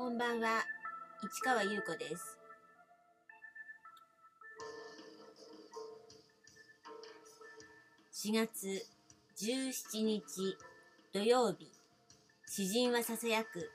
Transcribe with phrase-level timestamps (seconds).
[0.00, 0.64] こんばんは、
[1.22, 2.38] 市川優子です。
[8.26, 8.82] 4月
[9.36, 10.56] 17日
[11.12, 11.70] 土曜日、
[12.46, 13.70] 詩人はささやく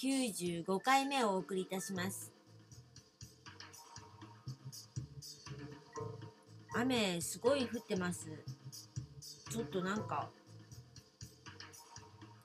[0.00, 2.32] 95回目をお送りいたします。
[6.74, 8.30] 雨すごい降ってます。
[9.50, 10.30] ちょっとなんか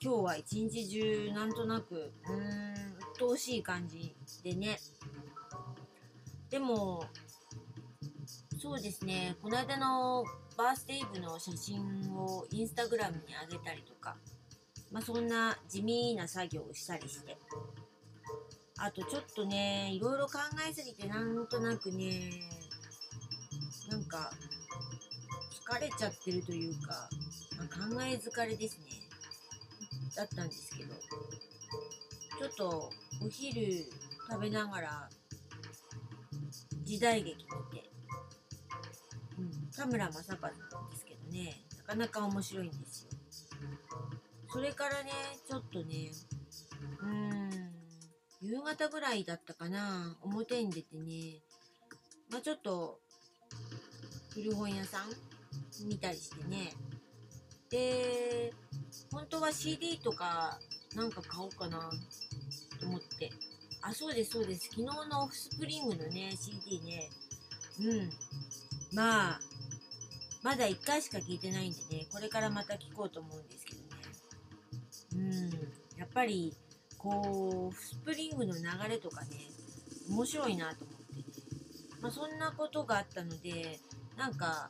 [0.04, 2.71] 今日は一日中なんとなくうーん
[3.22, 4.80] 鬱陶しい感じでね。
[6.50, 7.06] でも
[8.60, 9.36] そうですね。
[9.42, 10.26] この間の
[10.58, 13.22] バースデイブの写真をインスタグラムに
[13.52, 14.18] 上げたりとか
[14.92, 17.38] まあそんな地味な作業をしたりして。
[18.84, 22.32] あとちょっとねいろいろ考えすぎてなんとなくね
[23.92, 24.32] なんか
[25.70, 27.08] 疲れちゃってるというか、
[27.60, 28.86] まあ、考え疲れですね。
[30.16, 30.96] だったんですけど。
[32.42, 32.90] ちょっと
[33.24, 33.86] お昼
[34.28, 35.10] 食べながら
[36.84, 37.88] 時代劇見て、
[39.38, 40.56] うん、田村正和な
[40.88, 41.62] んですけどね。
[41.78, 43.10] なかなか面白いんですよ。
[44.50, 45.12] それからね
[45.48, 46.10] ちょっとね
[47.00, 47.72] うーん。
[48.42, 50.18] 夕方ぐらいだったかな。
[50.24, 51.44] 表に出てね。
[52.32, 53.02] まあちょっと
[54.34, 56.74] 古本屋さん見たりしてね。
[57.70, 58.52] で
[59.12, 60.58] 本当は CD とか
[60.96, 61.90] なんか買おうかな。
[62.86, 63.32] 思って。
[63.82, 64.70] あそうですそうです。
[64.70, 67.10] 昨日のオフスプリングのね CD ね。
[67.80, 68.10] うん。
[68.94, 69.40] まあ
[70.44, 73.88] まだ1回しか聞いてないんでねこれからまた聞こうと思うんですけどね。
[75.16, 76.00] うん。
[76.00, 76.54] やっぱり
[76.98, 77.10] こ
[77.64, 79.30] うオフスプリングの流れとかね
[80.10, 81.16] 面白いなと思って。
[81.16, 81.24] ね
[82.02, 83.80] まあそんなことがあったので
[84.18, 84.70] なんか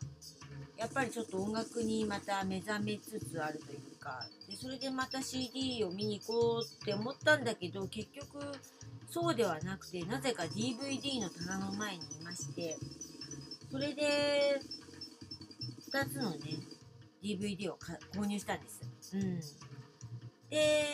[0.77, 4.25] やっぱりちょっと音楽にまた目覚めつつあるというか
[4.61, 8.39] それでまた CD を見に行こうって思ったんだけど結局
[9.09, 12.77] そうではなくてなぜか DVD の棚の前にいまして
[13.71, 14.59] それで
[15.91, 16.37] 2つのね
[17.23, 17.77] DVD を
[18.13, 18.81] 購入したんです。
[19.13, 19.39] うん、
[20.51, 20.85] で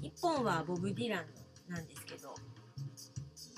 [0.00, 1.26] 1本はボブ・ディラン
[1.70, 2.30] なんですけど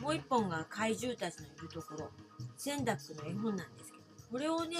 [0.00, 2.10] もう1本が怪獣たちのいるところ
[2.56, 4.76] センダックの絵本なんですけどこれをね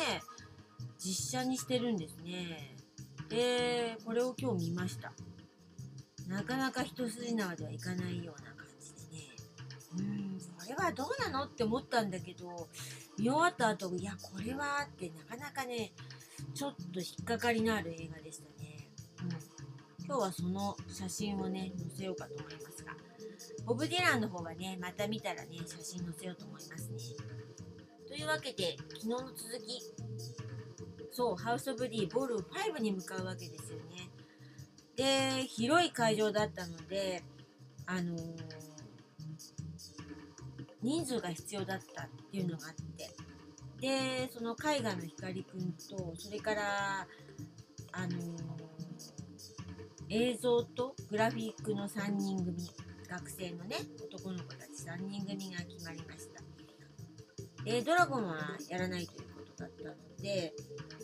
[0.99, 2.78] 実写にしてるんですね
[3.29, 5.13] でこれを今日見ました。
[6.29, 9.29] なかなか一筋縄ではいかないような感じでね。
[9.99, 12.69] うんこれはどうなのって思ったんだけど
[13.19, 15.93] 見終わった後いやこれはってなかなかね
[16.55, 18.91] ちょっと引っかかりのある映画でしたね、
[19.23, 22.93] うん、今日はその写真をね載せようかと思いますが
[23.65, 26.99] ボブ・ディランの方はねまた見たらね写真載せようと思いますね。
[28.07, 29.83] というわけで昨日の続き
[31.19, 34.09] そうハウス・オブ・ディボール5に向かうわけですよね。
[34.95, 37.25] で広い会場だったので
[37.87, 38.21] あのー
[40.81, 43.11] 人数が必要だったっていうのがあって。
[43.81, 47.09] でその絵画の光くんとそれから
[47.91, 48.23] あのー
[50.11, 52.57] 映像とグラフィックの3人組
[53.11, 56.45] 学生のね男の子たち3人組が決まりました。
[57.65, 59.28] でドラゴンはやらないという
[59.59, 60.55] だったので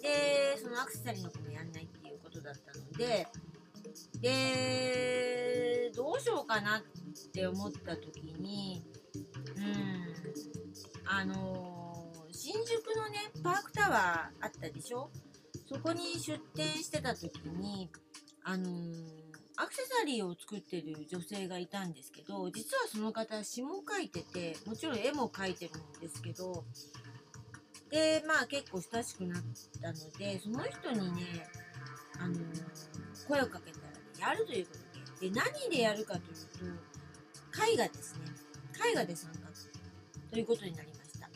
[0.03, 3.27] でそのアクセサリーの子もやんないっていうことだったので
[4.21, 6.83] でどうしようかなっ
[7.33, 8.83] て思った時に
[9.57, 10.15] うん
[11.07, 15.09] あのー新宿のねパークタワーあったでしょ？
[15.73, 17.89] そこに出店してた時に
[18.43, 19.25] あのー
[19.57, 26.65] アクセサリーを作ってる女性がいたんですけど実はその方詩も書いててもちろん絵も描いてるんですけど
[27.95, 29.43] でまあ結構親しくなっ
[29.81, 31.47] たのでその人にね、
[32.19, 32.35] あの
[33.29, 34.73] 声をかけたら、ね、やるというこ
[35.21, 36.35] とでで何でやるかという
[37.55, 38.23] と絵画ですね。
[38.91, 39.39] 絵画で参加
[40.29, 41.29] ということになりました。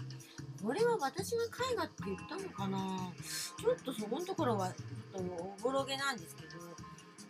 [0.60, 3.12] これは私が絵画って言ったのかな？
[3.60, 6.48] ちょっとそこのところはちょっとおぼろげなんですけど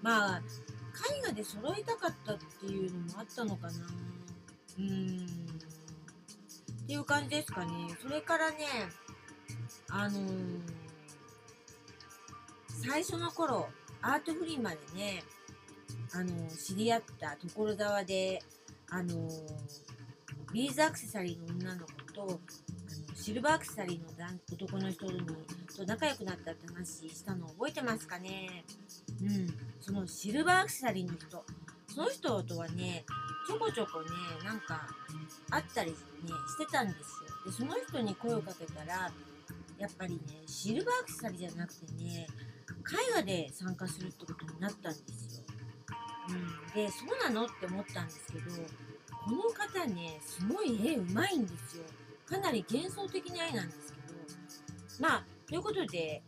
[0.01, 3.73] まあ絵画で揃えたかったっていうのもあったのかな？
[4.79, 5.27] うーん。
[5.27, 7.95] っていう感じですかね。
[8.01, 8.57] それからね
[9.91, 10.61] あのー
[12.81, 13.69] 最初の頃
[14.03, 15.23] アートフリーまでね
[16.15, 18.43] あのー知り合った所沢で
[18.91, 19.31] あのー
[20.53, 22.39] ビーズアクセサリーの女の子とあの
[23.15, 24.07] シルバーアクセサリーの
[24.57, 25.21] 男男の人に
[25.77, 28.65] と仲良くなったって話したの覚えてますかね？
[29.23, 29.47] うん。
[29.81, 31.45] そのシルバーアクセサリーの人。
[31.95, 33.05] その人とはね
[33.47, 34.09] ちょこちょこね
[34.45, 34.87] なんか
[35.51, 37.07] 会ったりねしてたんですよ。
[37.45, 39.11] でその人に声をかけたら
[39.79, 42.27] やっぱりねシルバーアクセサリーじゃなくてね
[42.69, 45.45] 絵画で参加するってことになったんですよ、
[46.29, 48.51] うん、でそうなのって思ったんですけど
[49.25, 51.85] この方ねすごい絵うまいんですよ。
[52.27, 54.15] かなり幻想的な絵なんですけど
[55.01, 56.23] まあということで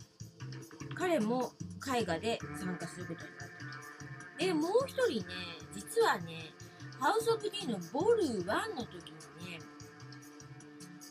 [0.94, 1.52] 彼も
[1.96, 4.46] 絵画で参加することになったと。
[4.46, 5.34] でもう一人ね
[5.74, 6.52] 実はね
[6.98, 8.44] ハウス・オブ・ディーのボル1
[8.74, 9.60] の時にね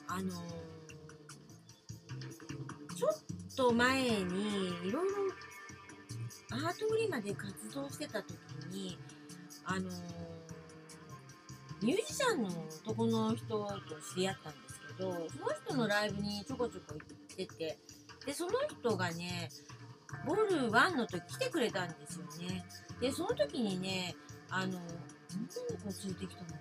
[0.07, 0.58] あのー
[2.99, 3.11] ちょっ
[3.55, 5.15] と前にいろいろ
[6.51, 8.35] アート売りまで活動してた時
[8.69, 8.99] に
[9.63, 9.93] あのー
[11.81, 12.49] ミュージシャンの
[12.85, 13.69] 男の人と
[14.13, 15.27] 知り合ったんですけどその
[15.65, 17.77] 人のライブにちょこちょこ行ってて
[18.25, 19.49] でその人がね
[20.25, 22.65] ボール1の時来てくれたんですよね。
[22.99, 24.13] でその時にね
[24.49, 26.59] あの女の子を連れてきたのかな？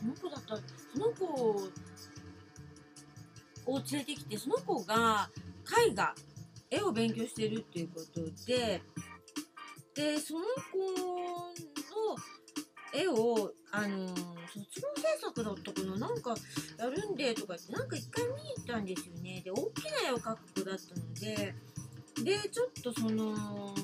[0.00, 0.62] その子だったそ
[0.98, 1.24] の子
[3.70, 5.30] を連れてきてその子が
[5.88, 6.14] 絵画
[6.70, 8.82] 絵を勉強してるっていうことで
[9.94, 10.40] でその
[10.72, 11.46] 子の
[12.92, 16.34] 絵をあの卒業制作だったかななんか
[16.78, 19.42] やるんでとかってなんか一回見に行ったんですよね。
[19.44, 21.54] で大きな絵を描く子だったので
[22.24, 23.74] でちょっとその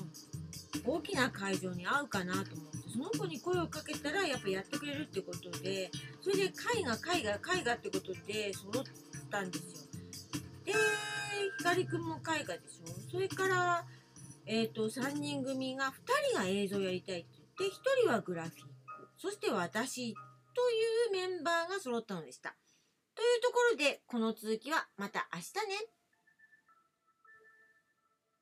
[0.85, 5.91] 大きな会場に合うかなと思ってその子に声をかけたらやっぱやってくれるってことで
[6.21, 6.49] それで絵
[6.83, 8.83] 画絵画絵画ってことで揃っ
[9.29, 10.01] たんですよ。
[10.65, 10.73] で
[11.59, 13.11] 光くんも絵画でしょ？
[13.11, 13.85] それから
[14.45, 15.91] えっ、と3人組が2
[16.31, 17.29] 人が映像やりたいって
[17.59, 18.67] 言って1人はグラフィック
[19.17, 22.55] そして私というメンバーが揃ったのでした。
[23.15, 25.85] というところでこの続きはまた明日ね。